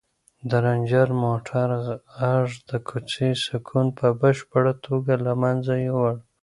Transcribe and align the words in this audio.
د 0.49 0.51
رنجر 0.65 1.07
موټر 1.23 1.67
غږ 2.19 2.47
د 2.69 2.71
کوڅې 2.87 3.29
سکون 3.45 3.85
په 3.99 4.07
بشپړه 4.21 4.73
توګه 4.85 5.13
له 5.25 5.33
منځه 5.43 5.73
یووړ. 5.87 6.15